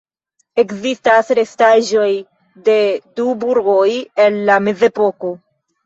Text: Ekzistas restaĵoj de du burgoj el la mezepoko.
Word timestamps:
Ekzistas 0.61 1.29
restaĵoj 1.41 2.09
de 2.71 2.81
du 3.21 3.39
burgoj 3.47 3.87
el 4.27 4.45
la 4.53 4.61
mezepoko. 4.69 5.37